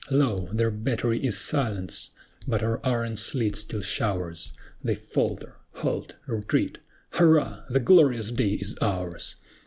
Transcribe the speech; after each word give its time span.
Lo! 0.09 0.49
their 0.51 0.71
battery 0.71 1.23
is 1.23 1.37
silenced! 1.37 2.09
but 2.47 2.63
our 2.63 2.81
iron 2.83 3.15
sleet 3.15 3.55
still 3.55 3.81
showers: 3.81 4.51
They 4.83 4.95
falter, 4.95 5.57
halt, 5.73 6.15
retreat, 6.25 6.79
Hurrah! 7.11 7.65
the 7.69 7.79
glorious 7.81 8.31
day 8.31 8.53
is 8.53 8.75
ours! 8.81 9.35